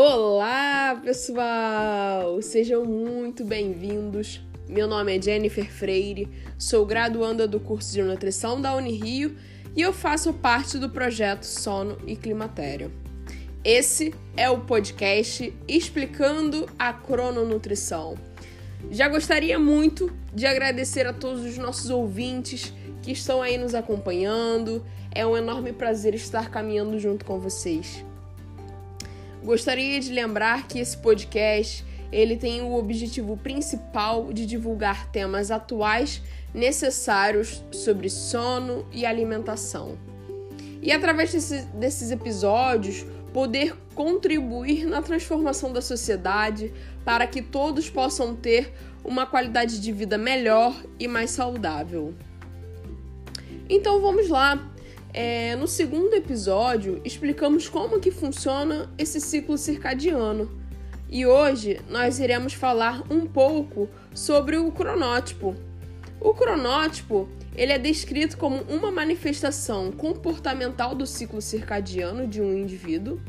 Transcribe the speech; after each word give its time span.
Olá, 0.00 0.96
pessoal! 1.02 2.40
Sejam 2.40 2.84
muito 2.84 3.44
bem-vindos. 3.44 4.40
Meu 4.68 4.86
nome 4.86 5.18
é 5.18 5.20
Jennifer 5.20 5.68
Freire, 5.68 6.28
sou 6.56 6.86
graduanda 6.86 7.48
do 7.48 7.58
curso 7.58 7.92
de 7.92 8.00
nutrição 8.00 8.60
da 8.60 8.76
Unirio 8.76 9.36
e 9.74 9.82
eu 9.82 9.92
faço 9.92 10.32
parte 10.32 10.78
do 10.78 10.88
projeto 10.88 11.42
Sono 11.42 11.98
e 12.06 12.14
Climatério. 12.14 12.92
Esse 13.64 14.14
é 14.36 14.48
o 14.48 14.60
podcast 14.60 15.52
explicando 15.66 16.68
a 16.78 16.92
crononutrição. 16.92 18.14
Já 18.92 19.08
gostaria 19.08 19.58
muito 19.58 20.12
de 20.32 20.46
agradecer 20.46 21.08
a 21.08 21.12
todos 21.12 21.44
os 21.44 21.58
nossos 21.58 21.90
ouvintes 21.90 22.72
que 23.02 23.10
estão 23.10 23.42
aí 23.42 23.58
nos 23.58 23.74
acompanhando. 23.74 24.86
É 25.12 25.26
um 25.26 25.36
enorme 25.36 25.72
prazer 25.72 26.14
estar 26.14 26.52
caminhando 26.52 27.00
junto 27.00 27.24
com 27.24 27.40
vocês. 27.40 28.06
Gostaria 29.42 30.00
de 30.00 30.12
lembrar 30.12 30.66
que 30.66 30.78
esse 30.78 30.96
podcast 30.96 31.84
ele 32.10 32.36
tem 32.36 32.62
o 32.62 32.74
objetivo 32.74 33.36
principal 33.36 34.32
de 34.32 34.46
divulgar 34.46 35.10
temas 35.10 35.50
atuais 35.50 36.22
necessários 36.54 37.62
sobre 37.70 38.08
sono 38.08 38.86
e 38.90 39.04
alimentação. 39.04 39.98
E 40.80 40.90
através 40.90 41.32
desse, 41.32 41.62
desses 41.74 42.10
episódios, 42.10 43.04
poder 43.32 43.76
contribuir 43.94 44.86
na 44.86 45.02
transformação 45.02 45.72
da 45.72 45.82
sociedade 45.82 46.72
para 47.04 47.26
que 47.26 47.42
todos 47.42 47.90
possam 47.90 48.34
ter 48.34 48.72
uma 49.04 49.26
qualidade 49.26 49.80
de 49.80 49.92
vida 49.92 50.16
melhor 50.16 50.74
e 50.98 51.06
mais 51.06 51.30
saudável. 51.30 52.14
Então 53.68 54.00
vamos 54.00 54.28
lá. 54.28 54.72
É, 55.20 55.56
no 55.56 55.66
segundo 55.66 56.14
episódio, 56.14 57.00
explicamos 57.04 57.68
como 57.68 57.98
que 57.98 58.08
funciona 58.08 58.88
esse 58.96 59.20
ciclo 59.20 59.58
circadiano. 59.58 60.48
E 61.10 61.26
hoje 61.26 61.80
nós 61.90 62.20
iremos 62.20 62.52
falar 62.52 63.02
um 63.10 63.26
pouco 63.26 63.88
sobre 64.14 64.58
o 64.58 64.70
cronótipo. 64.70 65.56
O 66.20 66.32
cronótipo 66.34 67.28
ele 67.56 67.72
é 67.72 67.78
descrito 67.80 68.38
como 68.38 68.62
uma 68.68 68.92
manifestação 68.92 69.90
comportamental 69.90 70.94
do 70.94 71.04
ciclo 71.04 71.42
circadiano 71.42 72.28
de 72.28 72.40
um 72.40 72.56
indivíduo 72.56 73.20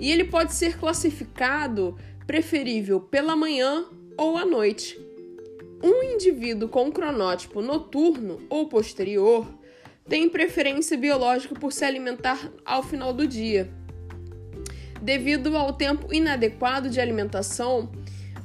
e 0.00 0.10
ele 0.10 0.24
pode 0.24 0.52
ser 0.52 0.76
classificado 0.76 1.96
preferível 2.26 2.98
pela 2.98 3.36
manhã 3.36 3.84
ou 4.18 4.36
à 4.36 4.44
noite. 4.44 4.98
Um 5.80 6.02
indivíduo 6.02 6.68
com 6.68 6.90
cronótipo 6.90 7.62
noturno 7.62 8.40
ou 8.50 8.68
posterior 8.68 9.46
tem 10.08 10.28
preferência 10.28 10.96
biológica 10.98 11.54
por 11.54 11.72
se 11.72 11.84
alimentar 11.84 12.50
ao 12.64 12.82
final 12.82 13.12
do 13.12 13.26
dia. 13.26 13.70
Devido 15.00 15.56
ao 15.56 15.72
tempo 15.72 16.12
inadequado 16.12 16.90
de 16.90 17.00
alimentação, 17.00 17.90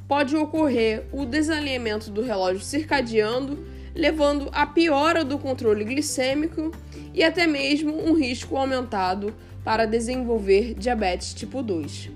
pode 0.08 0.34
ocorrer 0.36 1.06
o 1.12 1.24
desalinhamento 1.24 2.10
do 2.10 2.22
relógio 2.22 2.62
circadiano, 2.62 3.64
levando 3.94 4.48
à 4.52 4.66
piora 4.66 5.24
do 5.24 5.38
controle 5.38 5.84
glicêmico 5.84 6.72
e 7.12 7.22
até 7.22 7.46
mesmo 7.46 7.92
um 8.08 8.14
risco 8.14 8.56
aumentado 8.56 9.34
para 9.62 9.86
desenvolver 9.86 10.74
diabetes 10.74 11.34
tipo 11.34 11.62
2. 11.62 12.10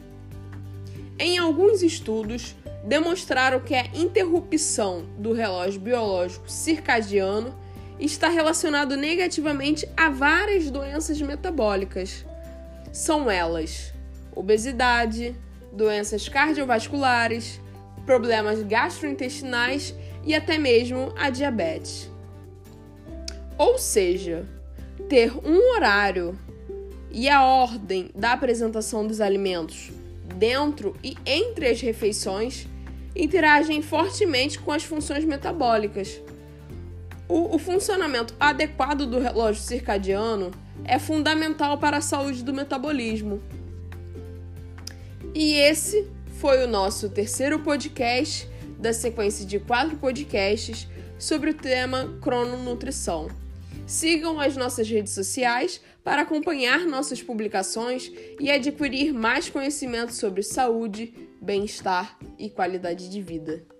Em 1.19 1.39
alguns 1.39 1.83
estudos, 1.83 2.57
demonstraram 2.85 3.61
que 3.61 3.75
a 3.75 3.87
interrupção 3.95 5.05
do 5.19 5.33
relógio 5.33 5.81
biológico 5.81 6.51
circadiano 6.51 7.55
está 7.99 8.29
relacionado 8.29 8.97
negativamente 8.97 9.89
a 9.97 10.09
várias 10.11 10.71
doenças 10.71 11.21
metabólicas. 11.21 12.25
São 12.93 13.31
elas: 13.31 13.93
obesidade, 14.35 15.35
doenças 15.73 16.29
cardiovasculares, 16.29 17.61
problemas 18.05 18.63
gastrointestinais 18.63 19.95
e 20.25 20.35
até 20.35 20.59
mesmo 20.59 21.13
a 21.17 21.31
diabetes. 21.31 22.11
Ou 23.57 23.79
seja, 23.79 24.47
ter 25.09 25.33
um 25.47 25.75
horário 25.75 26.39
e 27.11 27.29
a 27.29 27.45
ordem 27.45 28.11
da 28.15 28.33
apresentação 28.33 29.07
dos 29.07 29.21
alimentos 29.21 29.93
dentro 30.37 30.97
e 31.03 31.17
entre 31.25 31.69
as 31.69 31.81
refeições 31.81 32.67
interagem 33.15 33.81
fortemente 33.81 34.59
com 34.59 34.73
as 34.73 34.83
funções 34.83 35.25
metabólicas 35.25 36.21
o, 37.29 37.55
o 37.55 37.59
funcionamento 37.59 38.35
adequado 38.39 39.07
do 39.07 39.19
relógio 39.19 39.63
circadiano 39.63 40.51
é 40.85 40.99
fundamental 40.99 41.79
para 41.79 41.99
a 41.99 42.03
saúde 42.03 42.43
do 42.43 42.53
metabolismo. 42.53 43.43
E 45.35 45.55
esse 45.55 46.07
foi 46.39 46.63
o 46.65 46.69
nosso 46.69 47.09
terceiro 47.09 47.59
podcast 47.61 48.49
da 48.79 48.93
sequência 48.93 49.47
de 49.47 49.59
quatro 49.59 49.97
podcasts 49.97 50.87
sobre 51.19 51.51
o 51.51 51.55
tema 51.55 52.19
crononutrição. 52.21 53.29
Sigam 53.87 54.41
as 54.41 54.57
nossas 54.57 54.89
redes 54.89 55.13
sociais 55.13 55.81
para 56.03 56.23
acompanhar 56.23 56.81
nossas 56.81 57.23
publicações 57.23 58.11
e 58.39 58.51
adquirir 58.51 59.13
mais 59.13 59.49
conhecimento 59.49 60.13
sobre 60.13 60.43
saúde, 60.43 61.15
bem-estar 61.41 62.19
e 62.39 62.51
qualidade 62.51 63.09
de 63.09 63.23
vida. 63.23 63.74